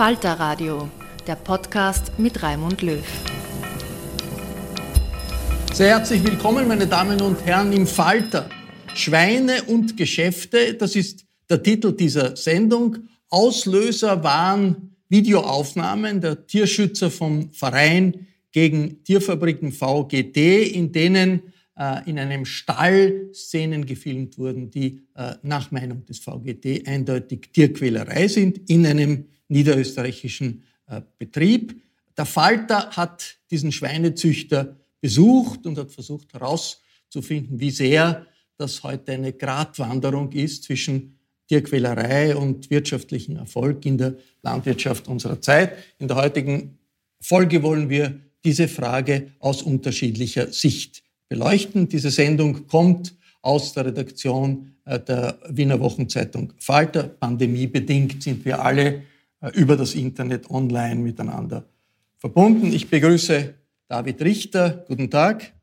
[0.00, 0.88] Falter Radio,
[1.26, 3.04] der Podcast mit Raimund Löw.
[5.74, 8.48] Sehr herzlich willkommen, meine Damen und Herren, im Falter.
[8.94, 12.96] Schweine und Geschäfte, das ist der Titel dieser Sendung.
[13.28, 21.42] Auslöser waren Videoaufnahmen der Tierschützer vom Verein gegen Tierfabriken VGT, in denen
[21.76, 28.28] äh, in einem Stall Szenen gefilmt wurden, die äh, nach Meinung des VGT eindeutig Tierquälerei
[28.28, 31.80] sind, in einem niederösterreichischen äh, Betrieb.
[32.16, 39.32] Der Falter hat diesen Schweinezüchter besucht und hat versucht herauszufinden, wie sehr das heute eine
[39.32, 41.18] Gratwanderung ist zwischen
[41.48, 45.76] Tierquälerei und wirtschaftlichen Erfolg in der Landwirtschaft unserer Zeit.
[45.98, 46.78] In der heutigen
[47.20, 51.88] Folge wollen wir diese Frage aus unterschiedlicher Sicht beleuchten.
[51.88, 57.04] Diese Sendung kommt aus der Redaktion äh, der Wiener Wochenzeitung Falter.
[57.04, 59.02] Pandemiebedingt sind wir alle
[59.54, 61.68] über das Internet online miteinander
[62.18, 62.72] verbunden.
[62.72, 63.54] Ich begrüße
[63.88, 64.84] David Richter.
[64.86, 65.54] Guten Tag.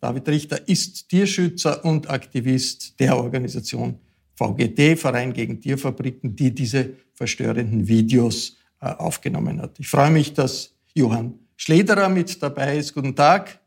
[0.00, 3.98] David Richter ist Tierschützer und Aktivist der Organisation
[4.34, 9.78] VGT, Verein gegen Tierfabriken, die diese verstörenden Videos äh, aufgenommen hat.
[9.78, 12.94] Ich freue mich, dass Johann Schlederer mit dabei ist.
[12.94, 13.60] Guten Tag.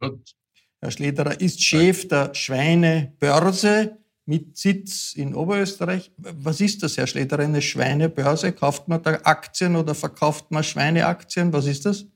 [0.00, 0.34] Gut.
[0.80, 6.12] Herr Schlederer ist Chef der Schweinebörse mit Sitz in Oberösterreich.
[6.18, 8.52] Was ist das, Herr Schleder, eine Schweinebörse?
[8.52, 11.50] Kauft man da Aktien oder verkauft man Schweineaktien?
[11.54, 12.06] Was ist das?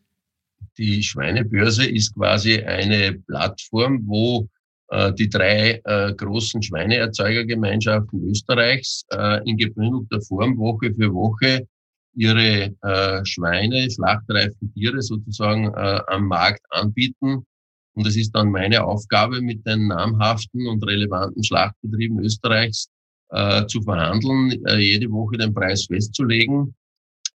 [0.76, 4.46] Die Schweinebörse ist quasi eine Plattform, wo
[4.88, 11.66] äh, die drei äh, großen Schweineerzeugergemeinschaften Österreichs äh, in gebündelter Form Woche für Woche
[12.14, 17.46] ihre äh, Schweine, schlachtreifen Tiere sozusagen äh, am Markt anbieten
[17.94, 22.88] und es ist dann meine Aufgabe, mit den namhaften und relevanten Schlachtbetrieben Österreichs
[23.30, 26.74] äh, zu verhandeln, äh, jede Woche den Preis festzulegen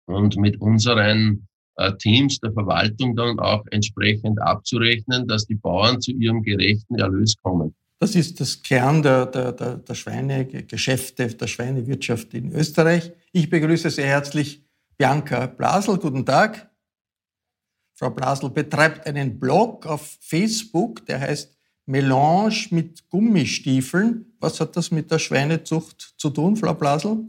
[0.05, 6.11] und mit unseren äh, Teams der Verwaltung dann auch entsprechend abzurechnen, dass die Bauern zu
[6.11, 7.75] ihrem gerechten Erlös kommen.
[7.99, 13.11] Das ist das Kern der, der, der, der Schweinegeschäfte, der Schweinewirtschaft in Österreich.
[13.31, 14.63] Ich begrüße sehr herzlich
[14.97, 15.97] Bianca Blasel.
[15.97, 16.69] Guten Tag.
[17.97, 21.57] Frau Blasel betreibt einen Blog auf Facebook, der heißt
[21.87, 24.33] Melange mit Gummistiefeln.
[24.39, 27.25] Was hat das mit der Schweinezucht zu tun, Frau Blasel?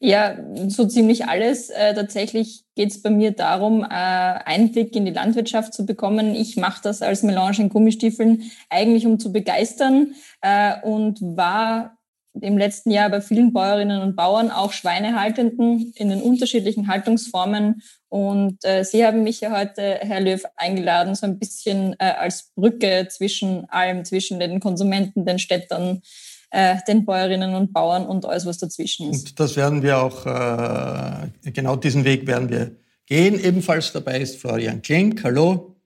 [0.00, 0.36] Ja,
[0.66, 1.70] so ziemlich alles.
[1.70, 6.34] Äh, tatsächlich geht es bei mir darum, äh, Einblick in die Landwirtschaft zu bekommen.
[6.34, 11.96] Ich mache das als Melange in Gummistiefeln eigentlich, um zu begeistern äh, und war
[12.40, 17.82] im letzten Jahr bei vielen Bäuerinnen und Bauern, auch Schweinehaltenden in den unterschiedlichen Haltungsformen.
[18.08, 22.52] Und äh, Sie haben mich ja heute, Herr Löw, eingeladen, so ein bisschen äh, als
[22.54, 26.02] Brücke zwischen allem, zwischen den Konsumenten, den Städtern,
[26.50, 29.30] äh, den Bäuerinnen und Bauern und alles, was dazwischen ist.
[29.30, 33.42] Und das werden wir auch, äh, genau diesen Weg werden wir gehen.
[33.42, 35.22] Ebenfalls dabei ist Florian Klenk.
[35.24, 35.76] Hallo.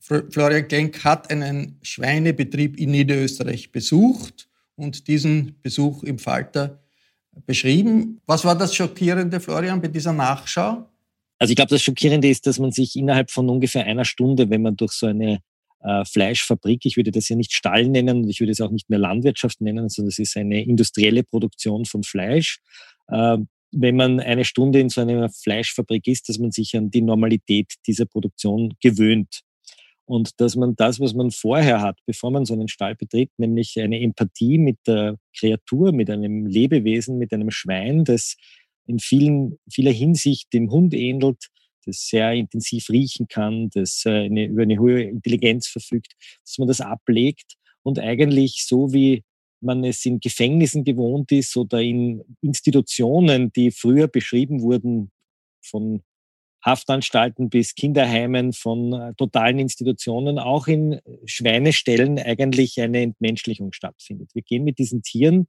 [0.00, 4.49] Florian Klenk hat einen Schweinebetrieb in Niederösterreich besucht
[4.80, 6.82] und diesen Besuch im Falter
[7.46, 8.20] beschrieben.
[8.26, 10.88] Was war das Schockierende, Florian, bei dieser Nachschau?
[11.38, 14.62] Also ich glaube, das Schockierende ist, dass man sich innerhalb von ungefähr einer Stunde, wenn
[14.62, 15.40] man durch so eine
[15.82, 18.90] äh, Fleischfabrik, ich würde das ja nicht Stall nennen und ich würde es auch nicht
[18.90, 22.60] mehr Landwirtschaft nennen, sondern es ist eine industrielle Produktion von Fleisch.
[23.08, 23.38] Äh,
[23.72, 27.74] wenn man eine Stunde in so einer Fleischfabrik ist, dass man sich an die Normalität
[27.86, 29.42] dieser Produktion gewöhnt
[30.10, 33.78] und dass man das, was man vorher hat, bevor man so einen Stall betritt, nämlich
[33.78, 38.36] eine Empathie mit der Kreatur, mit einem Lebewesen, mit einem Schwein, das
[38.86, 41.46] in vielen, vieler Hinsicht dem Hund ähnelt,
[41.86, 46.12] das sehr intensiv riechen kann, das äh, eine, über eine hohe Intelligenz verfügt,
[46.44, 47.54] dass man das ablegt
[47.84, 49.22] und eigentlich so wie
[49.60, 55.12] man es in Gefängnissen gewohnt ist oder in Institutionen, die früher beschrieben wurden
[55.62, 56.02] von
[56.62, 64.30] Haftanstalten bis Kinderheimen, von äh, totalen Institutionen, auch in Schweineställen eigentlich eine Entmenschlichung stattfindet.
[64.34, 65.48] Wir gehen mit diesen Tieren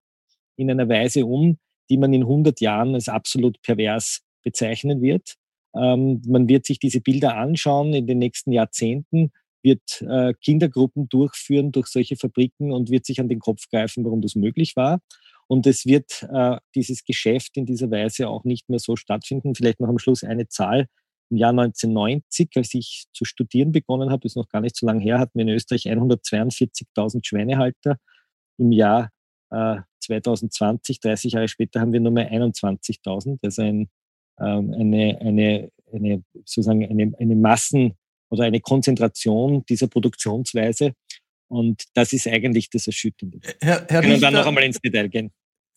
[0.55, 1.57] in einer Weise um,
[1.89, 5.35] die man in 100 Jahren als absolut pervers bezeichnen wird.
[5.75, 9.31] Ähm, man wird sich diese Bilder anschauen in den nächsten Jahrzehnten,
[9.63, 14.21] wird äh, Kindergruppen durchführen durch solche Fabriken und wird sich an den Kopf greifen, warum
[14.21, 15.01] das möglich war.
[15.47, 19.53] Und es wird äh, dieses Geschäft in dieser Weise auch nicht mehr so stattfinden.
[19.53, 20.87] Vielleicht noch am Schluss eine Zahl.
[21.31, 25.01] Im Jahr 1990, als ich zu studieren begonnen habe, ist noch gar nicht so lange
[25.01, 27.97] her, hatten wir in Österreich 142.000 Schweinehalter.
[28.57, 29.11] Im Jahr
[29.49, 33.39] äh, 2020, 30 Jahre später, haben wir nur mehr 21.000.
[33.43, 33.89] Also ein,
[34.41, 37.93] ähm, eine, eine, eine, sozusagen eine, eine Massen-
[38.29, 40.93] oder eine Konzentration dieser Produktionsweise.
[41.47, 43.39] Und das ist eigentlich das Erschütternde.
[43.61, 45.31] Herr, Herr Richter, dann noch einmal ins Detail gehen.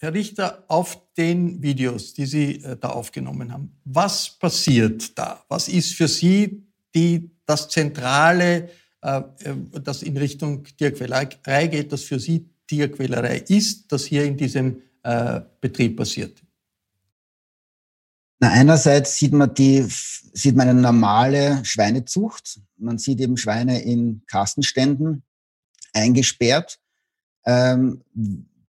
[0.04, 5.42] Herr Richter, auf den Videos, die Sie äh, da aufgenommen haben, was passiert da?
[5.48, 6.62] Was ist für Sie
[6.94, 8.68] die, das Zentrale,
[9.00, 14.36] äh, äh, das in Richtung Tierquälerei geht, das für Sie Tierquälerei ist, das hier in
[14.36, 14.82] diesem
[15.60, 16.42] Betrieb passiert?
[18.40, 22.58] Na, einerseits sieht man die, sieht man eine normale Schweinezucht.
[22.78, 25.22] Man sieht eben Schweine in Kastenständen
[25.92, 26.78] eingesperrt.
[27.44, 28.02] Ähm,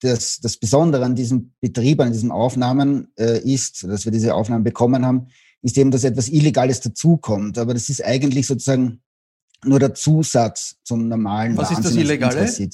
[0.04, 4.62] das, das Besondere an diesem Betrieb, an diesen Aufnahmen äh, ist, dass wir diese Aufnahmen
[4.62, 5.28] bekommen haben,
[5.62, 7.56] ist eben, dass etwas Illegales dazukommt.
[7.56, 9.00] Aber das ist eigentlich sozusagen
[9.64, 12.70] nur der Zusatz zum normalen Was Wahnsinn, ist das Illegale?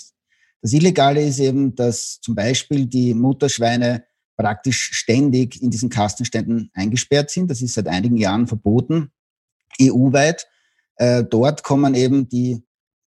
[0.63, 4.05] Das Illegale ist eben, dass zum Beispiel die Mutterschweine
[4.37, 7.49] praktisch ständig in diesen Kastenständen eingesperrt sind.
[7.51, 9.13] Das ist seit einigen Jahren verboten,
[9.81, 10.49] EU-weit.
[10.97, 12.63] Äh, dort kommen eben die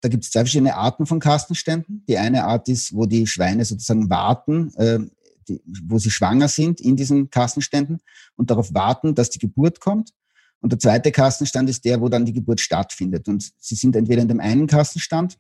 [0.01, 2.05] da gibt es zwei verschiedene Arten von Kastenständen.
[2.09, 5.01] Die eine Art ist, wo die Schweine sozusagen warten, äh,
[5.49, 7.99] die, wo sie schwanger sind in diesen Kastenständen
[8.37, 10.13] und darauf warten, dass die Geburt kommt.
[10.61, 13.29] Und der zweite Kastenstand ist der, wo dann die Geburt stattfindet.
[13.29, 15.39] Und sie sind entweder in dem einen Kastenstand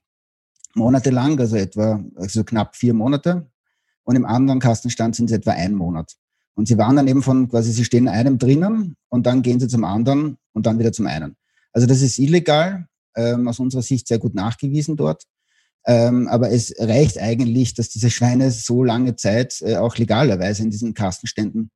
[0.74, 3.50] monatelang, also etwa also knapp vier Monate,
[4.04, 6.16] und im anderen Kastenstand sind sie etwa ein Monat.
[6.54, 9.60] Und sie waren dann eben von quasi, sie stehen in einem drinnen und dann gehen
[9.60, 11.36] sie zum anderen und dann wieder zum einen.
[11.72, 12.88] Also das ist illegal
[13.18, 15.24] ähm, aus unserer Sicht sehr gut nachgewiesen dort.
[15.86, 20.70] Ähm, aber es reicht eigentlich, dass diese Schweine so lange Zeit äh, auch legalerweise in
[20.70, 21.70] diesen Kastenständen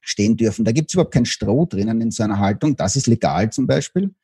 [0.00, 0.64] stehen dürfen.
[0.64, 2.76] Da gibt es überhaupt kein Stroh drinnen in so einer Haltung.
[2.76, 4.14] Das ist legal zum Beispiel.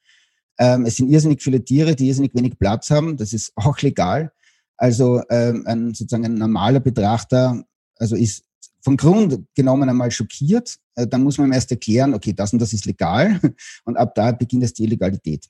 [0.58, 3.16] Ähm, es sind irrsinnig viele Tiere, die irrsinnig wenig Platz haben.
[3.16, 4.32] Das ist auch legal.
[4.76, 7.64] Also ähm, ein sozusagen ein normaler Betrachter,
[7.96, 8.44] also ist
[8.82, 10.78] von Grund genommen einmal schockiert.
[10.94, 13.40] Äh, dann muss man ihm erst erklären, okay, das und das ist legal.
[13.84, 15.46] Und ab da beginnt es die Illegalität.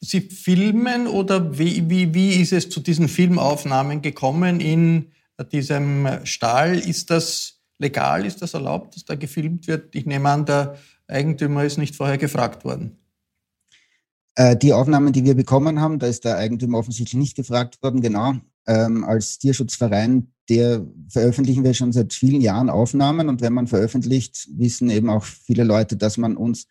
[0.00, 5.12] Sie filmen oder wie, wie, wie ist es zu diesen Filmaufnahmen gekommen in
[5.52, 6.78] diesem Stall?
[6.78, 8.24] Ist das legal?
[8.24, 9.94] Ist das erlaubt, dass da gefilmt wird?
[9.94, 12.96] Ich nehme an, der Eigentümer ist nicht vorher gefragt worden.
[14.36, 18.00] Äh, die Aufnahmen, die wir bekommen haben, da ist der Eigentümer offensichtlich nicht gefragt worden.
[18.00, 18.34] Genau.
[18.66, 23.28] Ähm, als Tierschutzverein, der veröffentlichen wir schon seit vielen Jahren Aufnahmen.
[23.28, 26.66] Und wenn man veröffentlicht, wissen eben auch viele Leute, dass man uns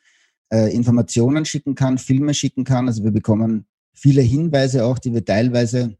[0.51, 2.87] äh, Informationen schicken kann, Filme schicken kann.
[2.87, 5.97] Also wir bekommen viele Hinweise auch, die wir teilweise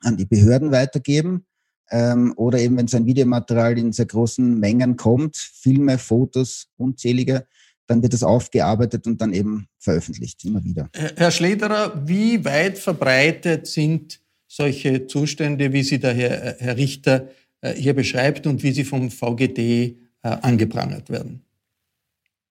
[0.00, 1.46] an die Behörden weitergeben.
[1.90, 7.46] Ähm, oder eben, wenn so ein Videomaterial in sehr großen Mengen kommt, Filme, Fotos, unzählige,
[7.86, 10.88] dann wird es aufgearbeitet und dann eben veröffentlicht, immer wieder.
[10.92, 17.28] Herr Schlederer, wie weit verbreitet sind solche Zustände, wie sie der Herr, Herr Richter
[17.60, 21.45] äh, hier beschreibt und wie sie vom VGD äh, angeprangert werden?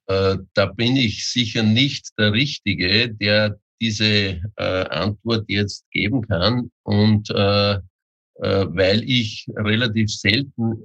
[0.08, 6.72] Äh, da bin ich sicher nicht der Richtige, der diese Antwort jetzt geben kann.
[6.84, 10.82] Und weil ich relativ selten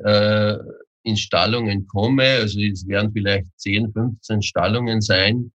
[1.05, 5.53] in Stallungen komme, also es werden vielleicht 10, 15 Stallungen sein,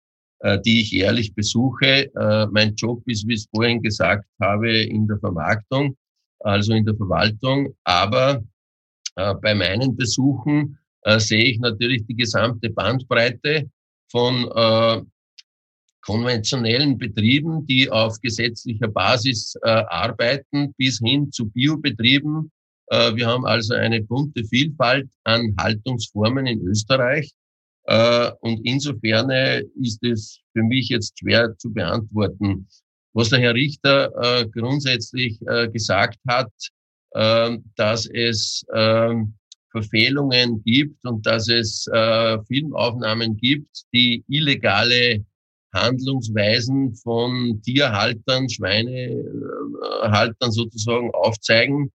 [0.63, 2.11] die ich jährlich besuche.
[2.51, 5.97] Mein Job ist, wie ich es vorhin gesagt habe, in der Vermarktung,
[6.39, 7.73] also in der Verwaltung.
[7.83, 8.43] Aber
[9.15, 13.69] äh, bei meinen Besuchen äh, sehe ich natürlich die gesamte Bandbreite
[14.11, 15.01] von äh,
[16.01, 22.51] konventionellen Betrieben, die auf gesetzlicher Basis äh, arbeiten, bis hin zu Biobetrieben.
[22.87, 27.31] Äh, wir haben also eine bunte Vielfalt an Haltungsformen in Österreich.
[27.85, 29.29] Äh, und insofern
[29.81, 32.67] ist es für mich jetzt schwer zu beantworten.
[33.13, 36.51] Was der Herr Richter äh, grundsätzlich äh, gesagt hat,
[37.75, 39.35] dass es ähm,
[39.73, 45.25] Verfehlungen gibt und dass es äh, Filmaufnahmen gibt, die illegale
[45.73, 51.91] Handlungsweisen von Tierhaltern, Schweinehaltern sozusagen aufzeigen.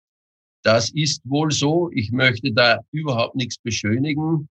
[0.64, 1.92] Das ist wohl so.
[1.94, 4.48] Ich möchte da überhaupt nichts beschönigen.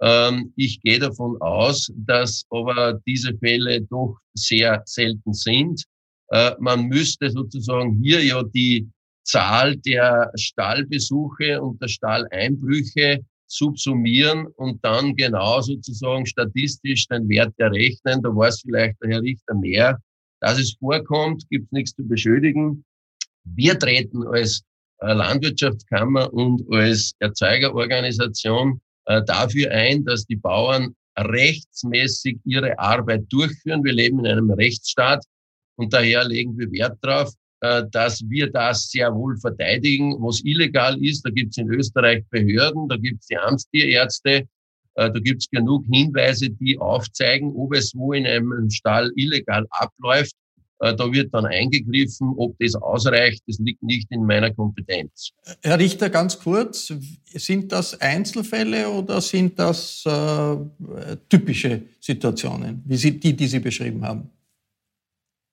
[0.00, 5.84] Ähm, ich gehe davon aus, dass aber diese Fälle doch sehr selten sind.
[6.28, 8.88] Äh, man müsste sozusagen hier ja die
[9.24, 18.22] Zahl der Stallbesuche und der Stalleinbrüche subsumieren und dann genau sozusagen statistisch den Wert errechnen.
[18.22, 19.98] Da weiß vielleicht der Herr Richter mehr.
[20.40, 22.84] Dass es vorkommt, gibt es nichts zu beschuldigen.
[23.44, 24.62] Wir treten als
[24.98, 33.84] äh, Landwirtschaftskammer und als Erzeugerorganisation äh, dafür ein, dass die Bauern rechtsmäßig ihre Arbeit durchführen.
[33.84, 35.24] Wir leben in einem Rechtsstaat
[35.76, 37.32] und daher legen wir Wert darauf,
[37.62, 41.24] dass wir das sehr wohl verteidigen, was illegal ist.
[41.24, 44.48] Da gibt es in Österreich Behörden, da gibt es die Amtstierärzte,
[44.94, 49.66] äh, da gibt es genug Hinweise, die aufzeigen, ob es wo in einem Stall illegal
[49.70, 50.34] abläuft.
[50.80, 55.30] Äh, da wird dann eingegriffen, ob das ausreicht, das liegt nicht in meiner Kompetenz.
[55.62, 56.92] Herr Richter, ganz kurz,
[57.26, 64.04] sind das Einzelfälle oder sind das äh, typische Situationen, wie Sie, die, die Sie beschrieben
[64.04, 64.30] haben?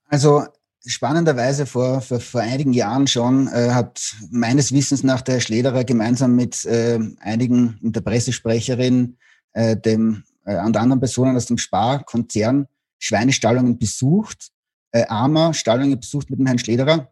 [0.08, 0.44] Also
[0.86, 6.36] spannenderweise vor, vor, vor einigen Jahren schon äh, hat meines Wissens nach der Schlederer gemeinsam
[6.36, 9.18] mit äh, einigen der Pressesprecherin,
[9.54, 12.68] äh, dem, äh, und anderen Personen aus dem Sparkonzern
[13.00, 14.52] Schweinestallungen besucht,
[14.92, 17.12] äh, armer Stallungen besucht mit dem Herrn Schlederer.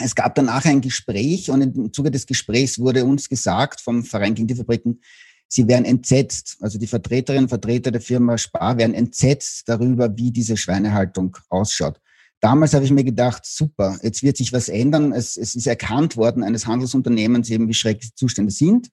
[0.00, 4.34] Es gab danach ein Gespräch und im Zuge des Gesprächs wurde uns gesagt vom Verein
[4.34, 5.00] gegen die Fabriken,
[5.46, 10.32] sie wären entsetzt, also die Vertreterinnen und Vertreter der Firma Spar wären entsetzt darüber, wie
[10.32, 12.00] diese Schweinehaltung ausschaut.
[12.44, 15.12] Damals habe ich mir gedacht, super, jetzt wird sich was ändern.
[15.12, 18.90] Es, es ist erkannt worden eines Handelsunternehmens eben, wie schrecklich die Zustände sind.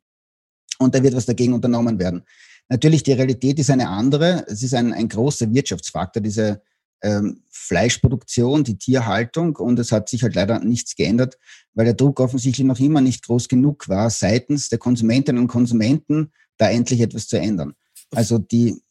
[0.79, 2.24] Und da wird was dagegen unternommen werden.
[2.70, 4.46] Natürlich, die Realität ist eine andere.
[4.48, 6.62] Es ist ein, ein großer Wirtschaftsfaktor, diese
[7.01, 9.58] ähm, Fleischproduktion, die Tierhaltung.
[9.58, 11.38] Und es hat sich halt leider nichts geändert,
[11.74, 16.31] weil der Druck offensichtlich noch immer nicht groß genug war, seitens der Konsumentinnen und Konsumenten
[16.55, 17.74] da endlich etwas zu ändern.
[18.12, 18.81] Also die.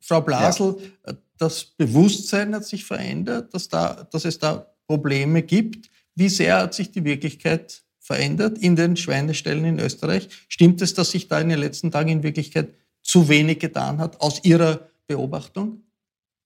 [0.00, 0.76] Frau Blasel,
[1.06, 5.90] ja das Bewusstsein hat sich verändert, dass, da, dass es da Probleme gibt.
[6.14, 10.28] Wie sehr hat sich die Wirklichkeit verändert in den Schweineställen in Österreich?
[10.48, 14.20] Stimmt es, dass sich da in den letzten Tagen in Wirklichkeit zu wenig getan hat,
[14.20, 15.82] aus Ihrer Beobachtung?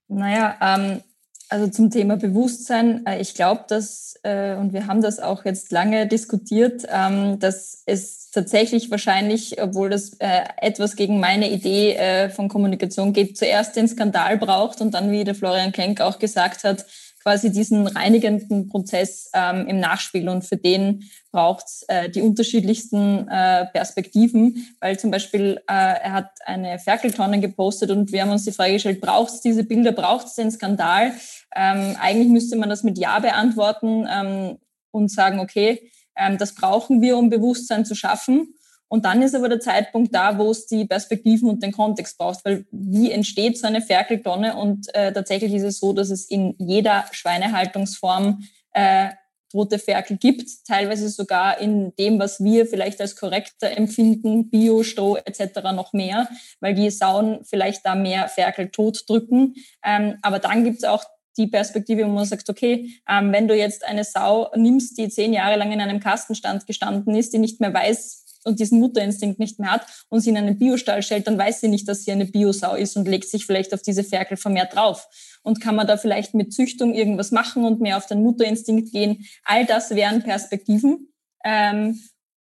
[0.09, 1.02] Naja, ähm,
[1.49, 5.71] also zum Thema Bewusstsein, äh, ich glaube, dass, äh, und wir haben das auch jetzt
[5.71, 12.49] lange diskutiert, ähm, dass es tatsächlich wahrscheinlich, obwohl das äh, etwas gegen meine Idee von
[12.49, 16.85] Kommunikation geht, zuerst den Skandal braucht und dann, wie der Florian Klenk auch gesagt hat,
[17.26, 20.28] quasi diesen reinigenden Prozess ähm, im Nachspiel.
[20.28, 26.12] Und für den braucht es äh, die unterschiedlichsten äh, Perspektiven, weil zum Beispiel äh, er
[26.12, 29.90] hat eine Ferkeltonne gepostet und wir haben uns die Frage gestellt, braucht es diese Bilder,
[29.90, 31.14] braucht es den Skandal?
[31.56, 34.59] Ähm, eigentlich müsste man das mit Ja beantworten ähm,
[34.92, 38.54] und sagen, okay, ähm, das brauchen wir, um Bewusstsein zu schaffen.
[38.88, 42.45] Und dann ist aber der Zeitpunkt da, wo es die Perspektiven und den Kontext braucht,
[42.45, 44.57] weil wie entsteht so eine Ferkeltonne?
[44.57, 49.11] Und äh, tatsächlich ist es so, dass es in jeder Schweinehaltungsform äh,
[49.50, 55.16] tote Ferkel gibt, teilweise sogar in dem, was wir vielleicht als korrekter empfinden, Bio, Stroh
[55.16, 55.62] etc.
[55.75, 56.28] noch mehr,
[56.61, 59.55] weil die Sauen vielleicht da mehr Ferkel tot drücken.
[59.85, 61.05] Ähm, aber dann gibt es auch
[61.37, 65.33] die Perspektive, wo man sagt, okay, ähm, wenn du jetzt eine Sau nimmst, die zehn
[65.33, 69.59] Jahre lang in einem Kastenstand gestanden ist, die nicht mehr weiß, und diesen Mutterinstinkt nicht
[69.59, 72.26] mehr hat und sie in einen Biostall stellt, dann weiß sie nicht, dass sie eine
[72.26, 75.09] Biosau ist und legt sich vielleicht auf diese Ferkel vermehrt drauf.
[75.43, 79.26] Und kann man da vielleicht mit Züchtung irgendwas machen und mehr auf den Mutterinstinkt gehen?
[79.45, 81.12] All das wären Perspektiven,
[81.45, 82.00] ähm,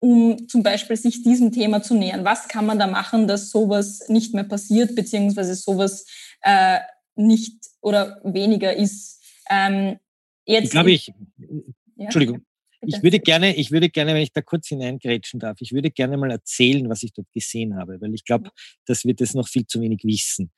[0.01, 2.25] um zum Beispiel sich diesem Thema zu nähern.
[2.25, 6.07] Was kann man da machen, dass sowas nicht mehr passiert, beziehungsweise sowas
[6.43, 6.81] äh,
[7.15, 9.21] nicht oder weniger ist?
[9.51, 9.99] Ähm,
[10.47, 11.13] jetzt ich glaube, ich,
[11.97, 12.05] ja?
[12.05, 12.45] Entschuldigung,
[12.85, 16.17] ich würde gerne, ich würde gerne, wenn ich da kurz hineingrätschen darf, ich würde gerne
[16.17, 18.51] mal erzählen, was ich dort gesehen habe, weil ich glaube,
[18.87, 20.51] dass wir das noch viel zu wenig wissen.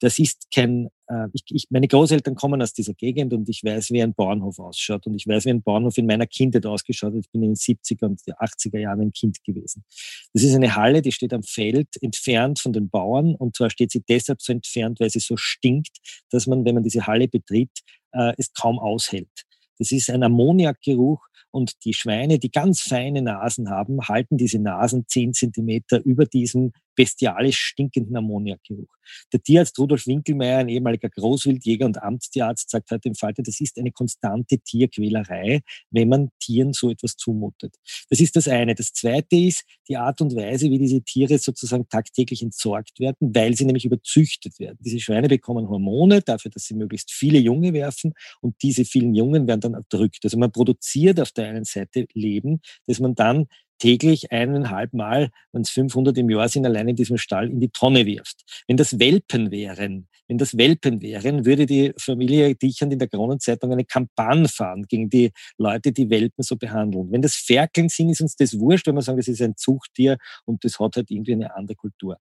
[0.00, 3.90] Das ist kein, äh, ich, ich, meine Großeltern kommen aus dieser Gegend und ich weiß,
[3.90, 7.20] wie ein Bauernhof ausschaut und ich weiß, wie ein Bauernhof in meiner Kindheit ausgeschaut hat.
[7.20, 9.84] Ich bin in den 70er und 80er Jahren ein Kind gewesen.
[10.32, 13.90] Das ist eine Halle, die steht am Feld, entfernt von den Bauern und zwar steht
[13.90, 15.98] sie deshalb so entfernt, weil sie so stinkt,
[16.30, 17.80] dass man, wenn man diese Halle betritt,
[18.12, 19.47] äh, es kaum aushält.
[19.78, 25.06] Das ist ein Ammoniakgeruch, und die Schweine, die ganz feine Nasen haben, halten diese Nasen
[25.06, 28.92] zehn Zentimeter über diesem bestialisch stinkenden Ammoniakgeruch.
[29.32, 33.78] Der Tierarzt Rudolf Winkelmeier, ein ehemaliger Großwildjäger und Amtstierarzt, sagt heute im Falter, das ist
[33.78, 35.60] eine konstante Tierquälerei,
[35.92, 37.76] wenn man Tieren so etwas zumutet.
[38.10, 38.74] Das ist das eine.
[38.74, 43.54] Das zweite ist die Art und Weise, wie diese Tiere sozusagen tagtäglich entsorgt werden, weil
[43.54, 44.78] sie nämlich überzüchtet werden.
[44.80, 49.46] Diese Schweine bekommen Hormone dafür, dass sie möglichst viele Junge werfen und diese vielen Jungen
[49.46, 50.24] werden dann erdrückt.
[50.24, 53.46] Also man produziert auf der einen Seite Leben, das man dann
[53.78, 57.70] täglich eineinhalb Mal, wenn es 500 im Jahr sind, allein in diesem Stall in die
[57.70, 58.64] Tonne wirft.
[58.66, 63.72] Wenn das Welpen wären, wenn das Welpen wären, würde die Familie Dichand in der Kronenzeitung
[63.72, 67.10] eine Kampagne fahren gegen die Leute, die Welpen so behandeln.
[67.10, 70.18] Wenn das Ferkeln sind, ist uns das wurscht, wenn man sagen, das ist ein Zuchttier
[70.44, 72.18] und das hat halt irgendwie eine andere Kultur.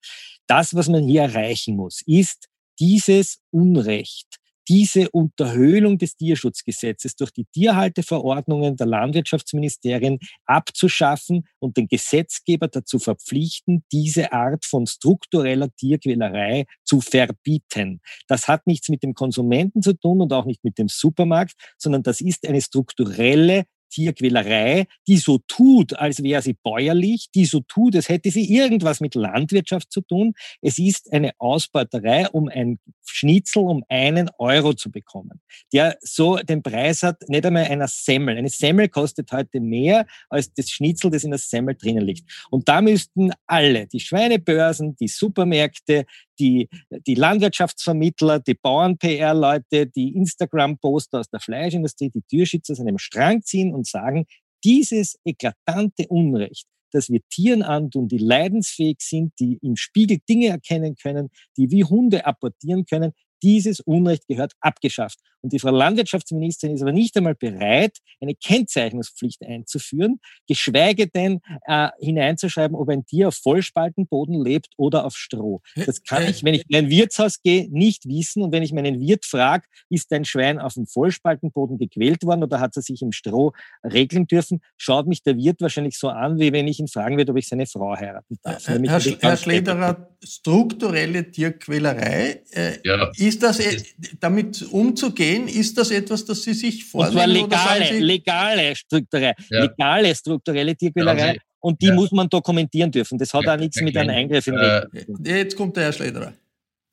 [0.46, 2.48] Das, was man hier erreichen muss, ist
[2.80, 12.68] dieses Unrecht, diese Unterhöhlung des Tierschutzgesetzes durch die Tierhalteverordnungen der Landwirtschaftsministerien abzuschaffen und den Gesetzgeber
[12.68, 18.02] dazu verpflichten, diese Art von struktureller Tierquälerei zu verbieten.
[18.28, 22.04] Das hat nichts mit dem Konsumenten zu tun und auch nicht mit dem Supermarkt, sondern
[22.04, 27.96] das ist eine strukturelle Tierquälerei, die so tut, als wäre sie bäuerlich, die so tut,
[27.96, 30.34] als hätte sie irgendwas mit Landwirtschaft zu tun.
[30.62, 35.40] Es ist eine Ausbeuterei, um ein Schnitzel um einen Euro zu bekommen,
[35.72, 38.38] der so den Preis hat, nicht einmal einer Semmel.
[38.38, 42.30] Eine Semmel kostet heute mehr als das Schnitzel, das in der Semmel drinnen liegt.
[42.50, 46.06] Und da müssten alle, die Schweinebörsen, die Supermärkte,
[46.40, 46.70] die,
[47.08, 53.74] die Landwirtschaftsvermittler, die Bauern-PR-Leute, die Instagram-Poster aus der Fleischindustrie, die Türschützer aus einem Strang ziehen
[53.74, 54.26] und sagen,
[54.64, 60.96] dieses eklatante Unrecht, dass wir Tieren antun, die leidensfähig sind, die im Spiegel Dinge erkennen
[60.96, 63.12] können, die wie Hunde apportieren können,
[63.44, 65.20] dieses Unrecht gehört abgeschafft.
[65.46, 71.90] Und die Frau Landwirtschaftsministerin ist aber nicht einmal bereit, eine Kennzeichnungspflicht einzuführen, geschweige denn äh,
[72.00, 75.62] hineinzuschreiben, ob ein Tier auf Vollspaltenboden lebt oder auf Stroh.
[75.76, 78.42] Das kann ich, wenn ich in ein Wirtshaus gehe, nicht wissen.
[78.42, 82.60] Und wenn ich meinen Wirt frage, ist dein Schwein auf dem Vollspaltenboden gequält worden oder
[82.60, 86.54] hat er sich im Stroh regeln dürfen, schaut mich der Wirt wahrscheinlich so an, wie
[86.54, 88.68] wenn ich ihn fragen würde, ob ich seine Frau heiraten darf.
[88.68, 93.12] Herr, Herr, Herr Schlederer, strukturelle Tierquälerei, äh, ja.
[93.18, 93.82] ist das, äh,
[94.20, 97.44] damit umzugehen, ist das etwas, das Sie sich vornehmen?
[97.44, 99.62] Und zwar legale, legale strukturelle, ja.
[99.64, 101.36] legale strukturelle Tierquälerei.
[101.36, 101.96] Ja, und die ja.
[101.96, 103.18] muss man dokumentieren dürfen.
[103.18, 104.86] Das hat ja, auch nichts mit einem Eingriff in äh,
[105.24, 106.34] Jetzt kommt der Herr Schlederer.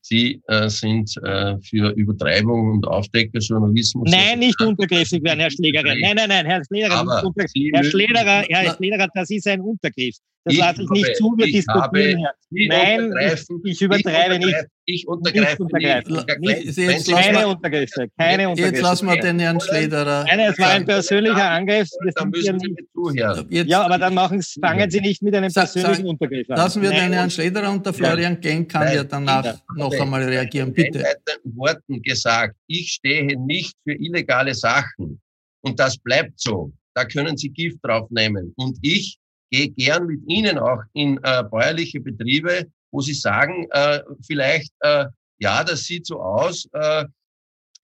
[0.00, 4.10] Sie äh, sind äh, für Übertreibung und Aufdeckerjournalismus.
[4.10, 5.94] Nein, nicht untergriffig werden, Herr Schlägerer.
[6.00, 7.04] Nein, nein, nein, Herr Schlederer,
[7.72, 10.16] Herr Schlederer, Herr Schlederer, das ist ein Untergriff.
[10.44, 12.68] Das lasse ich nicht zu, wir diskutieren hier.
[12.68, 14.56] Nein, ich, ich übertreibe nicht.
[14.84, 16.40] Ich untergreife nicht.
[16.40, 16.76] nicht.
[16.76, 18.74] Jetzt keine Untergriffe, keine Untergriffe.
[18.74, 20.24] Jetzt lassen wir den Herrn Schlederer.
[20.24, 21.88] Nein, es war ein persönlicher Angriff.
[22.16, 23.46] Da müssen Sie mir zuhören.
[23.50, 26.56] Ja, aber dann machen, fangen Sie nicht mit einem persönlichen Untergriff an.
[26.56, 30.72] Lassen wir den Herrn Schlederer und der Florian Genk kann ja danach noch einmal reagieren,
[30.72, 31.04] bitte.
[31.44, 35.20] In Worten gesagt, ich stehe nicht für illegale Sachen.
[35.60, 36.72] Und das bleibt so.
[36.94, 38.52] Da können Sie Gift draufnehmen.
[38.56, 39.18] Und ich
[39.52, 45.06] gehe gern mit Ihnen auch in äh, bäuerliche Betriebe, wo Sie sagen, äh, vielleicht, äh,
[45.38, 47.04] ja, das sieht so aus, äh,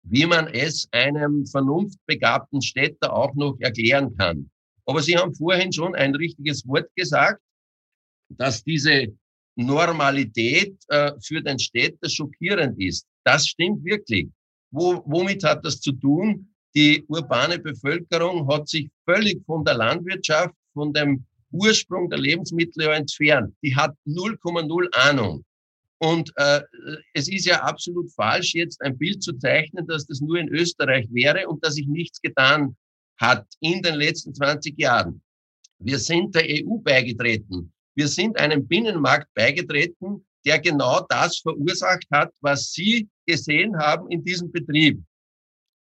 [0.02, 4.48] wie man es einem vernunftbegabten Städter auch noch erklären kann.
[4.86, 7.42] Aber Sie haben vorhin schon ein richtiges Wort gesagt,
[8.28, 9.08] dass diese
[9.56, 13.06] Normalität äh, für den Städter schockierend ist.
[13.24, 14.28] Das stimmt wirklich.
[14.70, 16.54] Wo, womit hat das zu tun?
[16.76, 22.92] Die urbane Bevölkerung hat sich völlig von der Landwirtschaft, von dem Ursprung der Lebensmittel ja
[22.92, 23.54] entfernt.
[23.62, 25.44] Die hat 0,0 Ahnung.
[25.98, 26.60] Und äh,
[27.14, 31.06] es ist ja absolut falsch, jetzt ein Bild zu zeichnen, dass das nur in Österreich
[31.10, 32.76] wäre und dass sich nichts getan
[33.18, 35.22] hat in den letzten 20 Jahren.
[35.78, 42.32] Wir sind der EU beigetreten Wir sind einem Binnenmarkt beigetreten, der genau das verursacht hat,
[42.40, 45.02] was Sie gesehen haben in diesem Betrieb.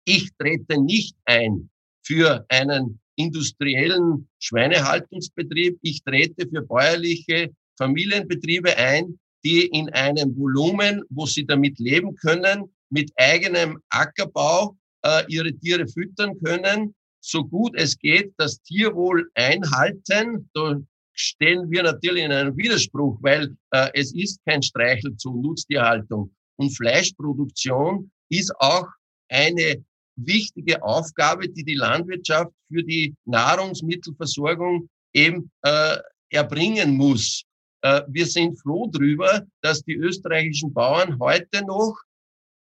[0.05, 1.69] Ich trete nicht ein
[2.03, 5.77] für einen industriellen Schweinehaltungsbetrieb.
[5.81, 12.71] Ich trete für bäuerliche Familienbetriebe ein, die in einem Volumen, wo sie damit leben können,
[12.89, 20.49] mit eigenem Ackerbau äh, ihre Tiere füttern können, so gut es geht, das Tierwohl einhalten.
[20.53, 20.79] Da
[21.13, 26.33] stehen wir natürlich in einem Widerspruch, weil äh, es ist kein Streichel zu Nutztierhaltung.
[26.57, 28.87] Und Fleischproduktion ist auch
[29.29, 29.83] eine
[30.15, 35.97] wichtige Aufgabe, die die Landwirtschaft für die Nahrungsmittelversorgung eben äh,
[36.29, 37.43] erbringen muss.
[37.81, 41.95] Äh, wir sind froh darüber, dass die österreichischen Bauern heute noch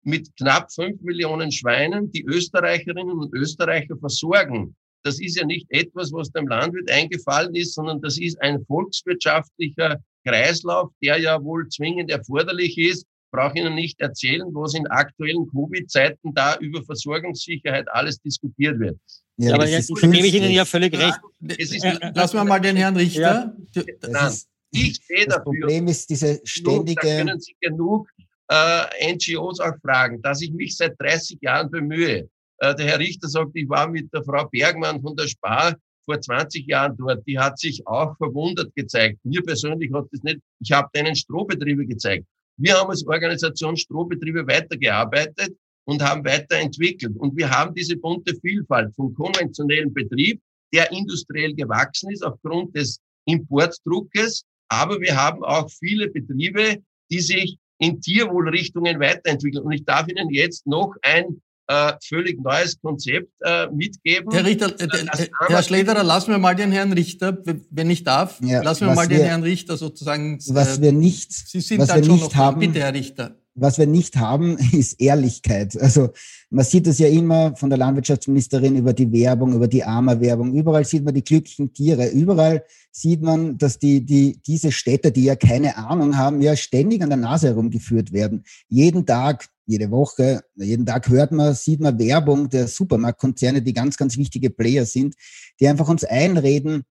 [0.03, 4.74] mit knapp fünf Millionen Schweinen die Österreicherinnen und Österreicher versorgen.
[5.03, 9.98] Das ist ja nicht etwas, was dem Landwirt eingefallen ist, sondern das ist ein volkswirtschaftlicher
[10.27, 13.07] Kreislauf, der ja wohl zwingend erforderlich ist.
[13.31, 18.99] Brauche Ihnen nicht erzählen, was in aktuellen Covid-Zeiten da über Versorgungssicherheit alles diskutiert wird.
[19.37, 21.19] Ja, aber jetzt gebe ich Ihnen ja völlig recht.
[21.41, 23.55] Ja, Lassen wir mal den Herrn Richter.
[23.75, 24.33] Ja.
[24.71, 25.45] Ich stehe das dafür.
[25.45, 27.01] Problem ist diese ständige.
[27.01, 28.09] Da können Sie genug
[28.49, 32.29] äh, NGOs auch fragen, dass ich mich seit 30 Jahren bemühe.
[32.59, 36.21] Äh, der Herr Richter sagt, ich war mit der Frau Bergmann von der Spar vor
[36.21, 37.27] 20 Jahren dort.
[37.27, 39.19] Die hat sich auch verwundert gezeigt.
[39.25, 40.41] Mir persönlich hat das nicht.
[40.61, 42.27] Ich habe denen Strohbetriebe gezeigt.
[42.59, 47.16] Wir haben als Organisation Strohbetriebe weitergearbeitet und haben weiterentwickelt.
[47.16, 50.40] Und wir haben diese bunte Vielfalt vom konventionellen Betrieb,
[50.73, 54.44] der industriell gewachsen ist aufgrund des Importdruckes.
[54.68, 59.64] Aber wir haben auch viele Betriebe, die sich in Tierwohlrichtungen weiterentwickeln.
[59.64, 64.33] Und ich darf Ihnen jetzt noch ein äh, völlig neues Konzept äh, mitgeben.
[64.33, 67.38] Herr Richter, äh, äh Herr Schlederer, lassen wir mal den Herrn Richter,
[67.70, 70.38] wenn ich darf, ja, lassen wir mal wir, den Herrn Richter sozusagen.
[70.48, 73.37] Was wir nicht, Sie sind was dann wir schon nicht noch haben, bitte, Herr Richter
[73.61, 75.81] was wir nicht haben, ist Ehrlichkeit.
[75.81, 76.11] Also
[76.50, 80.54] man sieht es ja immer von der Landwirtschaftsministerin über die Werbung, über die Armer-Werbung.
[80.54, 82.09] Überall sieht man die glücklichen Tiere.
[82.09, 87.02] Überall sieht man, dass die, die, diese Städte, die ja keine Ahnung haben, ja ständig
[87.02, 88.44] an der Nase herumgeführt werden.
[88.68, 93.98] Jeden Tag, jede Woche, jeden Tag hört man, sieht man Werbung der Supermarktkonzerne, die ganz,
[93.98, 95.14] ganz wichtige Player sind,
[95.61, 96.85] die einfach uns einreden,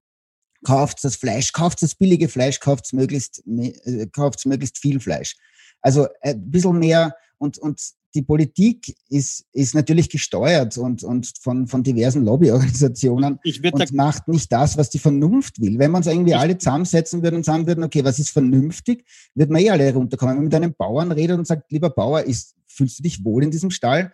[0.64, 5.34] kauft das Fleisch, kauft das billige Fleisch, kauft möglichst, äh, kauft möglichst viel Fleisch.
[5.80, 7.80] Also äh, ein bisschen mehr und, und
[8.14, 13.38] die Politik ist, ist natürlich gesteuert und, und von, von diversen Lobbyorganisationen
[13.72, 15.78] und macht nicht das, was die Vernunft will.
[15.78, 19.50] Wenn man es irgendwie alle zusammensetzen würde und sagen würden, okay, was ist vernünftig, wird
[19.50, 20.34] man eh alle runterkommen.
[20.34, 23.44] Wenn man mit einem Bauern redet und sagt, lieber Bauer, ist, fühlst du dich wohl
[23.44, 24.12] in diesem Stall?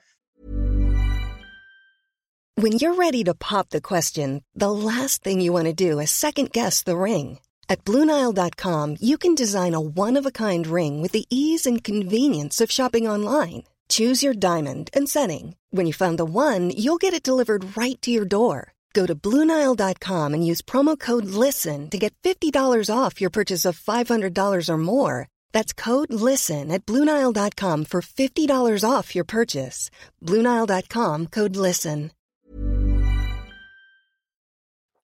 [2.57, 6.11] When you're ready to pop the question, the last thing you want to do is
[6.11, 7.39] second guess the ring.
[7.69, 13.09] At BlueNile.com, you can design a one-of-a-kind ring with the ease and convenience of shopping
[13.09, 13.65] online.
[13.88, 15.57] Choose your diamond and setting.
[15.70, 18.75] When you find the one, you'll get it delivered right to your door.
[18.94, 22.55] Go to BlueNile.com and use promo code LISTEN to get $50
[22.88, 25.27] off your purchase of $500 or more.
[25.53, 29.90] That's code LISTEN at BlueNile.com for $50 off your purchase.
[30.23, 32.12] BlueNile.com, code LISTEN.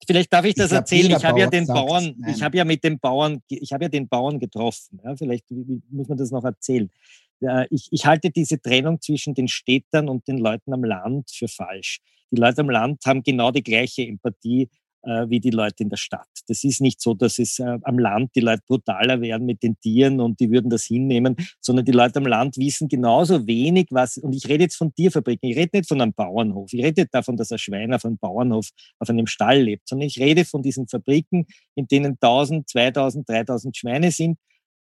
[0.07, 1.11] Vielleicht darf ich das ich erzählen.
[1.17, 2.33] Ich habe ja den Bauern, nein.
[2.33, 5.01] ich habe ja mit dem Bauern, ich habe ja den Bauern getroffen.
[5.03, 5.45] Ja, vielleicht
[5.89, 6.89] muss man das noch erzählen.
[7.69, 11.99] Ich, ich halte diese Trennung zwischen den Städtern und den Leuten am Land für falsch.
[12.31, 14.69] Die Leute am Land haben genau die gleiche Empathie
[15.07, 16.27] äh, wie die Leute in der Stadt.
[16.47, 19.79] Das ist nicht so, dass es äh, am Land die Leute brutaler werden mit den
[19.79, 24.17] Tieren und die würden das hinnehmen, sondern die Leute am Land wissen genauso wenig, was,
[24.17, 27.13] und ich rede jetzt von Tierfabriken, ich rede nicht von einem Bauernhof, ich rede nicht
[27.13, 28.69] davon, dass ein Schwein auf einem Bauernhof,
[28.99, 31.45] auf einem Stall lebt, sondern ich rede von diesen Fabriken,
[31.75, 34.37] in denen 1000, 2000, 3000 Schweine sind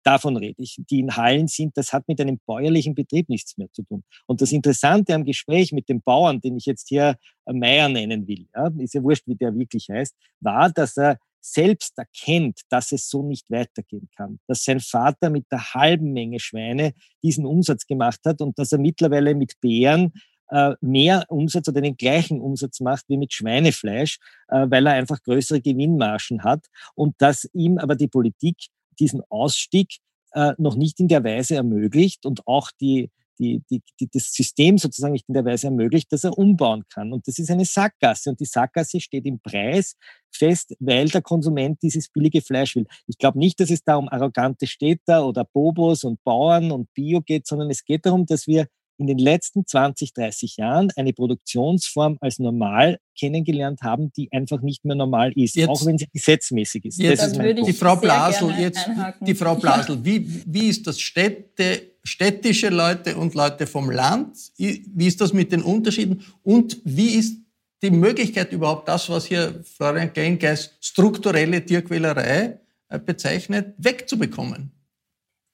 [0.03, 0.77] Davon rede ich.
[0.89, 4.03] Die in Hallen sind, das hat mit einem bäuerlichen Betrieb nichts mehr zu tun.
[4.27, 8.27] Und das Interessante am Gespräch mit dem Bauern, den ich jetzt hier äh, Meier nennen
[8.27, 12.91] will, ja, ist ja wurscht, wie der wirklich heißt, war, dass er selbst erkennt, dass
[12.91, 17.85] es so nicht weitergehen kann, dass sein Vater mit der halben Menge Schweine diesen Umsatz
[17.85, 20.13] gemacht hat und dass er mittlerweile mit Bären
[20.49, 25.21] äh, mehr Umsatz oder den gleichen Umsatz macht wie mit Schweinefleisch, äh, weil er einfach
[25.21, 28.55] größere Gewinnmargen hat und dass ihm aber die Politik
[28.99, 29.97] diesen Ausstieg
[30.33, 34.77] äh, noch nicht in der Weise ermöglicht und auch die, die, die, die, das System
[34.77, 37.13] sozusagen nicht in der Weise ermöglicht, dass er umbauen kann.
[37.13, 38.29] Und das ist eine Sackgasse.
[38.29, 39.95] Und die Sackgasse steht im Preis
[40.31, 42.85] fest, weil der Konsument dieses billige Fleisch will.
[43.07, 47.21] Ich glaube nicht, dass es da um arrogante Städter oder Bobos und Bauern und Bio
[47.21, 52.17] geht, sondern es geht darum, dass wir in den letzten 20, 30 Jahren eine Produktionsform
[52.21, 56.85] als normal kennengelernt haben, die einfach nicht mehr normal ist, jetzt, auch wenn sie gesetzmäßig
[56.85, 56.99] ist.
[56.99, 58.87] Jetzt ist die Frau Blasel, jetzt
[59.21, 64.37] die Frau Blasel, wie, wie ist das Städte, städtische Leute und Leute vom Land?
[64.57, 66.23] Wie ist das mit den Unterschieden?
[66.43, 67.37] Und wie ist
[67.81, 74.71] die Möglichkeit überhaupt das, was hier Florian Genk als strukturelle Tierquälerei äh, bezeichnet, wegzubekommen?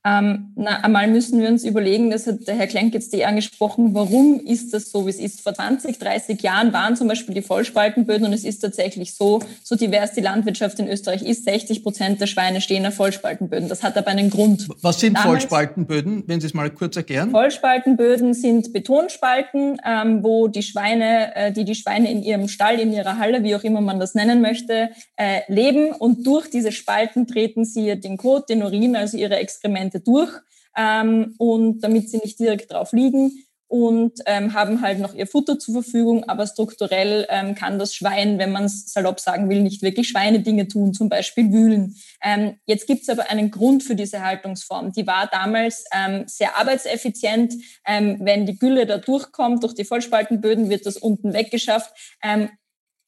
[0.06, 3.94] Ähm, na, einmal müssen wir uns überlegen, das hat der Herr Klenk jetzt eh angesprochen,
[3.94, 5.42] warum ist das so, wie es ist?
[5.42, 9.76] Vor 20, 30 Jahren waren zum Beispiel die Vollspaltenböden und es ist tatsächlich so, so
[9.76, 13.68] divers die Landwirtschaft in Österreich ist, 60 Prozent der Schweine stehen auf Vollspaltenböden.
[13.68, 14.70] Das hat aber einen Grund.
[14.82, 17.32] Was sind Damals, Vollspaltenböden, wenn Sie es mal kurz erklären?
[17.32, 22.94] Vollspaltenböden sind Betonspalten, ähm, wo die Schweine, äh, die die Schweine in ihrem Stall, in
[22.94, 27.28] ihrer Halle, wie auch immer man das nennen möchte, äh, leben und durch diese Spalten
[27.28, 30.32] treten sie den Kot, den Urin, also ihre Exkremente Medikamente durch
[30.78, 35.60] ähm, und damit sie nicht direkt drauf liegen und ähm, haben halt noch ihr Futter
[35.60, 39.84] zur Verfügung, aber strukturell ähm, kann das Schwein, wenn man es salopp sagen will, nicht
[39.84, 41.96] wirklich Schweinedinge tun, zum Beispiel wühlen.
[42.24, 44.92] Ähm, jetzt gibt es aber einen Grund für diese Haltungsform.
[44.94, 47.54] Die war damals ähm, sehr arbeitseffizient.
[47.86, 51.94] Ähm, wenn die Gülle da durchkommt, durch die Vollspaltenböden, wird das unten weggeschafft.
[52.24, 52.50] Ähm,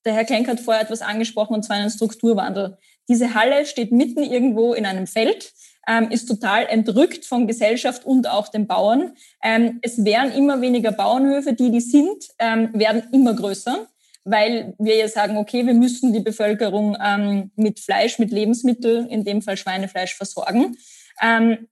[0.06, 2.78] der Herr Klenk hat vorher etwas angesprochen, und zwar einen Strukturwandel.
[3.10, 5.54] Diese Halle steht mitten irgendwo in einem Feld
[5.88, 9.16] ähm, ist total entrückt von Gesellschaft und auch den Bauern.
[9.44, 13.88] Ähm, es werden immer weniger Bauernhöfe, die die sind, ähm, werden immer größer,
[14.24, 19.24] weil wir ja sagen, okay, wir müssen die Bevölkerung ähm, mit Fleisch, mit Lebensmitteln, in
[19.24, 20.78] dem Fall Schweinefleisch, versorgen.
[21.22, 21.68] Ähm,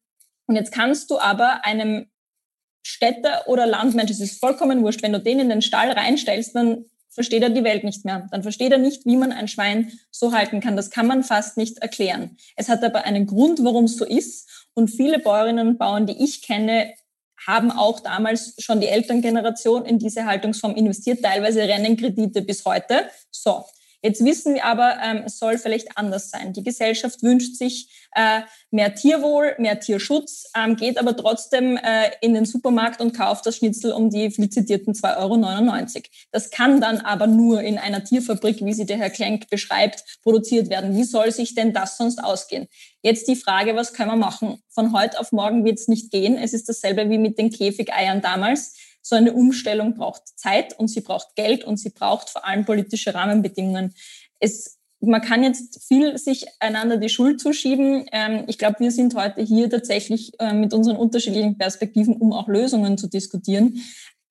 [0.48, 2.08] und jetzt kannst du aber einem
[2.84, 6.86] Städter oder Landmensch, es ist vollkommen wurscht, wenn du den in den Stall reinstellst, dann
[7.20, 8.30] versteht er die Welt nicht mehr.
[8.32, 10.78] Dann versteht er nicht, wie man ein Schwein so halten kann.
[10.78, 12.38] Das kann man fast nicht erklären.
[12.56, 14.70] Es hat aber einen Grund, warum es so ist.
[14.74, 16.94] Und viele Bäuerinnen und Bauern, die ich kenne,
[17.46, 21.22] haben auch damals schon die Elterngeneration in diese Haltungsform investiert.
[21.22, 23.10] Teilweise rennen Kredite bis heute.
[23.32, 23.66] So.
[24.02, 26.54] Jetzt wissen wir aber, ähm, es soll vielleicht anders sein.
[26.54, 32.34] Die Gesellschaft wünscht sich äh, mehr Tierwohl, mehr Tierschutz, ähm, geht aber trotzdem äh, in
[32.34, 36.04] den Supermarkt und kauft das Schnitzel um die viel zitierten 2,99 Euro.
[36.32, 40.70] Das kann dann aber nur in einer Tierfabrik, wie sie der Herr Klenk beschreibt, produziert
[40.70, 40.96] werden.
[40.96, 42.68] Wie soll sich denn das sonst ausgehen?
[43.02, 44.62] Jetzt die Frage, was können wir machen?
[44.70, 46.38] Von heute auf morgen wird es nicht gehen.
[46.38, 51.02] Es ist dasselbe wie mit den Käfigeiern damals so eine Umstellung braucht Zeit und sie
[51.02, 53.94] braucht Geld und sie braucht vor allem politische Rahmenbedingungen.
[54.40, 58.06] Es man kann jetzt viel sich einander die Schuld zuschieben.
[58.12, 62.48] Ähm, ich glaube, wir sind heute hier tatsächlich äh, mit unseren unterschiedlichen Perspektiven, um auch
[62.48, 63.82] Lösungen zu diskutieren.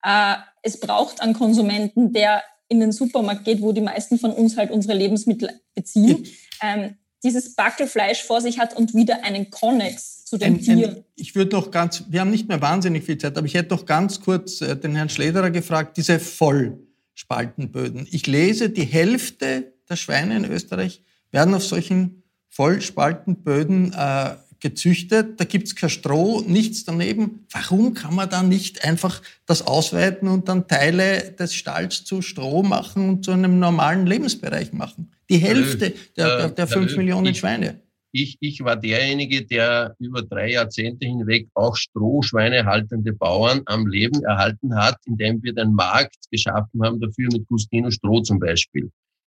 [0.03, 4.57] Äh, es braucht einen Konsumenten, der in den Supermarkt geht, wo die meisten von uns
[4.57, 6.27] halt unsere Lebensmittel beziehen,
[6.61, 10.89] ähm, dieses Backelfleisch vor sich hat und wieder einen Konnex zu dem ein, Tier.
[10.89, 13.73] Ein, ich würde noch ganz, wir haben nicht mehr wahnsinnig viel Zeit, aber ich hätte
[13.73, 18.07] noch ganz kurz äh, den Herrn Schlederer gefragt, diese Vollspaltenböden.
[18.11, 21.01] Ich lese, die Hälfte der Schweine in Österreich
[21.31, 25.39] werden auf solchen Vollspaltenböden äh, gezüchtet.
[25.39, 27.45] Da gibt's kein Stroh, nichts daneben.
[27.51, 32.63] Warum kann man da nicht einfach das ausweiten und dann Teile des Stalls zu Stroh
[32.63, 35.11] machen und zu einem normalen Lebensbereich machen?
[35.29, 40.51] Die Hälfte der, der, der fünf Millionen Schweine ich, ich war derjenige, der über drei
[40.51, 46.81] Jahrzehnte hinweg auch Strohschweine haltende Bauern am Leben erhalten hat, indem wir den Markt geschaffen
[46.83, 48.89] haben dafür mit Gustino Stroh zum Beispiel.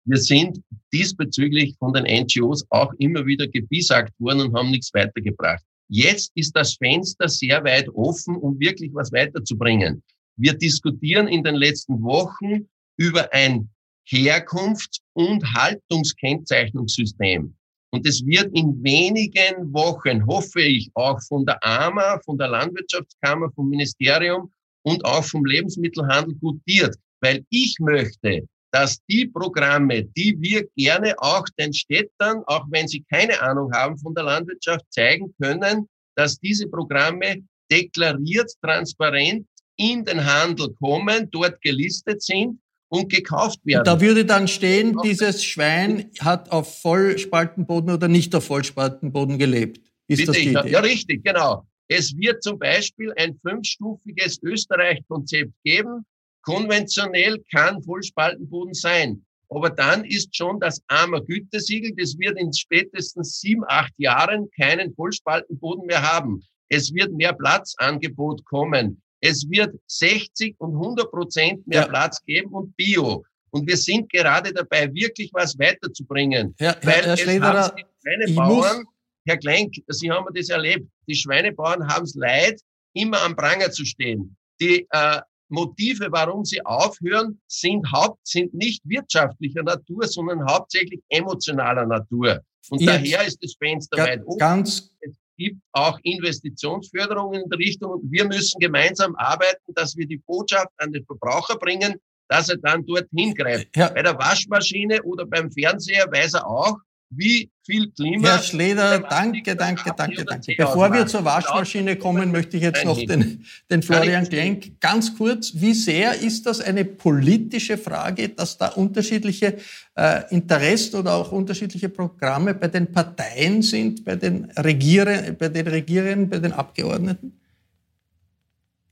[0.05, 0.61] Wir sind
[0.93, 5.63] diesbezüglich von den NGOs auch immer wieder gebisagt worden und haben nichts weitergebracht.
[5.89, 10.03] Jetzt ist das Fenster sehr weit offen, um wirklich was weiterzubringen.
[10.37, 13.69] Wir diskutieren in den letzten Wochen über ein
[14.11, 17.55] Herkunfts- und Haltungskennzeichnungssystem.
[17.93, 23.51] Und es wird in wenigen Wochen, hoffe ich, auch von der AMA, von der Landwirtschaftskammer,
[23.53, 26.97] vom Ministerium und auch vom Lebensmittelhandel gutiert.
[27.21, 33.05] Weil ich möchte, dass die Programme, die wir gerne auch den Städtern, auch wenn sie
[33.11, 39.47] keine Ahnung haben von der Landwirtschaft, zeigen können, dass diese Programme deklariert, transparent
[39.77, 43.85] in den Handel kommen, dort gelistet sind und gekauft werden.
[43.85, 49.81] Da würde dann stehen, dieses Schwein hat auf Vollspaltenboden oder nicht auf Vollspaltenboden gelebt.
[50.09, 50.71] Ist das die Idee?
[50.71, 51.65] Ja, richtig, genau.
[51.89, 56.05] Es wird zum Beispiel ein fünfstufiges Österreich-Konzept geben.
[56.43, 59.25] Konventionell kann Vollspaltenboden sein.
[59.49, 64.95] Aber dann ist schon das armer Gütesiegel, das wird in spätestens sieben, acht Jahren keinen
[64.95, 66.43] Vollspaltenboden mehr haben.
[66.69, 69.03] Es wird mehr Platzangebot kommen.
[69.21, 71.89] Es wird 60 und 100 Prozent mehr ja.
[71.89, 73.25] Platz geben und Bio.
[73.51, 76.55] Und wir sind gerade dabei, wirklich was weiterzubringen.
[76.59, 78.85] Herr, weil Herr, Schlederer, die Schweinebauern,
[79.27, 82.61] Herr Klenk, Sie haben das erlebt, die Schweinebauern haben es leid,
[82.95, 84.37] immer am Pranger zu stehen.
[84.61, 91.87] die äh, Motive, warum sie aufhören, sind Haupt, sind nicht wirtschaftlicher Natur, sondern hauptsächlich emotionaler
[91.87, 92.41] Natur.
[92.71, 94.39] Und Jetzt daher ist das Fenster weit offen.
[94.39, 100.07] Ganz es gibt auch Investitionsförderungen in der Richtung und wir müssen gemeinsam arbeiten, dass wir
[100.07, 101.95] die Botschaft an den Verbraucher bringen,
[102.29, 103.75] dass er dann dorthin greift.
[103.75, 103.89] Ja.
[103.89, 106.77] Bei der Waschmaschine oder beim Fernseher weiß er auch,
[107.11, 108.29] wie viel Klima.
[108.29, 110.55] Herr Schleder, danke, danke, danke, danke.
[110.57, 115.53] Bevor wir zur Waschmaschine kommen, möchte ich jetzt noch den, den Florian Klenk ganz kurz.
[115.55, 119.59] Wie sehr ist das eine politische Frage, dass da unterschiedliche
[119.97, 125.67] äh, Interessen oder auch unterschiedliche Programme bei den Parteien sind, bei den Regierenden, bei den
[125.67, 127.41] Regierenden, bei den Abgeordneten?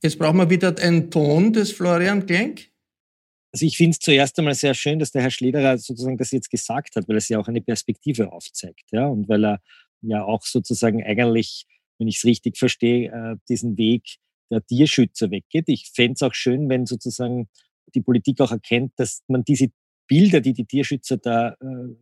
[0.03, 2.69] Jetzt brauchen wir wieder einen Ton des Florian Klenk.
[3.53, 6.51] Also ich finde es zuerst einmal sehr schön, dass der Herr Schlederer sozusagen das jetzt
[6.51, 9.61] gesagt hat, weil es ja auch eine Perspektive aufzeigt, ja, und weil er
[10.03, 11.67] ja auch sozusagen eigentlich,
[11.99, 14.19] wenn ich es richtig verstehe, äh, diesen Weg
[14.51, 15.69] der Tierschützer weggeht.
[15.69, 17.49] Ich fände es auch schön, wenn sozusagen
[17.95, 19.69] die Politik auch erkennt, dass man diese
[20.07, 21.95] Bilder, die die Tierschützer da äh,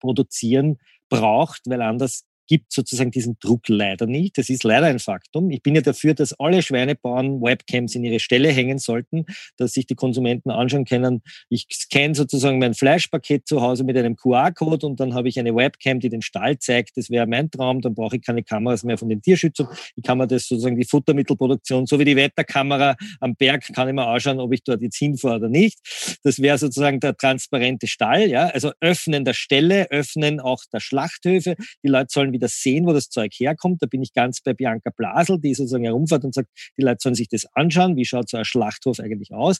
[0.00, 4.36] produzieren, braucht, weil anders gibt sozusagen diesen Druck leider nicht.
[4.36, 5.52] Das ist leider ein Faktum.
[5.52, 9.24] Ich bin ja dafür, dass alle Schweinebauern Webcams in ihre Ställe hängen sollten,
[9.56, 11.22] dass sich die Konsumenten anschauen können.
[11.48, 15.54] Ich scanne sozusagen mein Fleischpaket zu Hause mit einem QR-Code und dann habe ich eine
[15.54, 16.96] Webcam, die den Stall zeigt.
[16.96, 17.82] Das wäre mein Traum.
[17.82, 19.68] Dann brauche ich keine Kameras mehr von den Tierschützern.
[19.94, 23.94] Ich kann mir das sozusagen die Futtermittelproduktion, so wie die Wetterkamera am Berg, kann ich
[23.94, 25.78] mir anschauen, ob ich dort jetzt hinfahre oder nicht.
[26.24, 28.28] Das wäre sozusagen der transparente Stall.
[28.28, 31.54] Ja, also öffnen der Ställe, öffnen auch der Schlachthöfe.
[31.84, 33.82] Die Leute sollen wieder sehen, wo das Zeug herkommt.
[33.82, 36.48] Da bin ich ganz bei Bianca Blasel, die sozusagen herumfährt und sagt,
[36.78, 39.58] die Leute sollen sich das anschauen, wie schaut so ein Schlachthof eigentlich aus.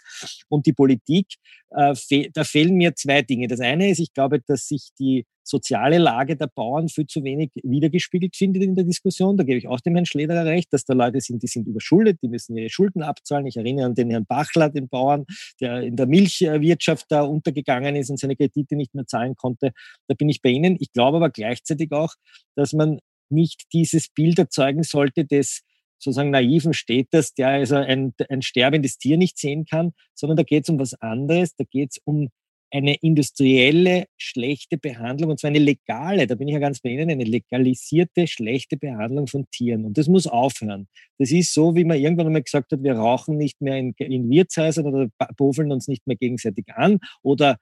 [0.48, 1.26] Und die Politik,
[1.70, 3.48] äh, fe da fehlen mir zwei Dinge.
[3.48, 7.50] Das eine ist, ich glaube, dass sich die soziale Lage der Bauern viel zu wenig
[7.62, 9.36] wiedergespiegelt findet in der Diskussion.
[9.36, 12.18] Da gebe ich auch dem Herrn Schlederer recht, dass da Leute sind, die sind überschuldet,
[12.22, 13.46] die müssen ihre Schulden abzahlen.
[13.46, 15.26] Ich erinnere an den Herrn Bachler, den Bauern,
[15.60, 19.72] der in der Milchwirtschaft da untergegangen ist und seine Kredite nicht mehr zahlen konnte.
[20.08, 20.76] Da bin ich bei Ihnen.
[20.80, 22.14] Ich glaube aber gleichzeitig auch,
[22.54, 25.62] dass man nicht dieses Bild erzeugen sollte des
[25.98, 30.64] sozusagen naiven Städters, der also ein, ein sterbendes Tier nicht sehen kann, sondern da geht
[30.64, 31.54] es um was anderes.
[31.56, 32.30] Da geht es um
[32.70, 37.10] eine industrielle schlechte Behandlung, und zwar eine legale, da bin ich ja ganz bei Ihnen,
[37.10, 39.84] eine legalisierte schlechte Behandlung von Tieren.
[39.84, 40.88] Und das muss aufhören.
[41.18, 44.30] Das ist so, wie man irgendwann einmal gesagt hat, wir rauchen nicht mehr in, in
[44.30, 47.56] Wirtshäusern oder bofeln uns nicht mehr gegenseitig an oder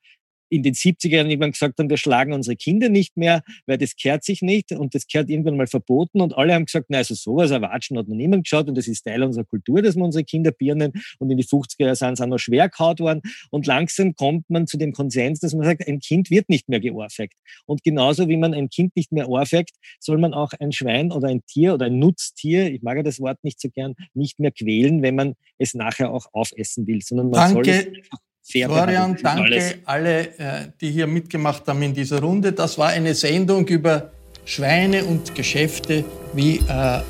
[0.51, 3.97] in den 70er Jahren irgendwann gesagt haben, wir schlagen unsere Kinder nicht mehr, weil das
[3.97, 6.21] kehrt sich nicht und das kehrt irgendwann mal verboten.
[6.21, 9.03] Und alle haben gesagt, na, also sowas erwatschen hat noch niemand geschaut und das ist
[9.03, 10.93] Teil unserer Kultur, dass wir unsere Kinder birnen.
[11.19, 13.23] Und in die 50er Jahre sind sie auch noch schwer gehaut worden.
[13.51, 16.81] Und langsam kommt man zu dem Konsens, dass man sagt, ein Kind wird nicht mehr
[16.81, 17.35] geohrfeigt.
[17.67, 21.29] Und genauso wie man ein Kind nicht mehr ohrfeigt, soll man auch ein Schwein oder
[21.29, 24.53] ein Tier oder ein Nutztier, ich mag ja das Wort nicht so gern, nicht mehr
[24.53, 27.73] quälen, wenn man es nachher auch aufessen will, sondern man Danke.
[27.73, 28.09] soll es
[28.51, 29.75] fair Florian, danke alles.
[29.85, 32.53] alle, äh, die hier mitgemacht haben in dieser Runde.
[32.53, 34.11] Das war eine Sendung über
[34.45, 37.03] Schweine und Geschäfte, wie äh, äh,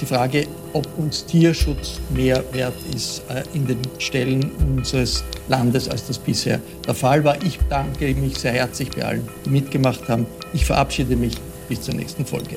[0.00, 6.06] die Frage, ob uns Tierschutz mehr wert ist äh, in den Stellen unseres Landes, als
[6.06, 7.36] das bisher der Fall war.
[7.42, 10.26] Ich danke mich sehr herzlich bei allen, die mitgemacht haben.
[10.54, 11.34] Ich verabschiede mich
[11.68, 12.56] bis zur nächsten Folge.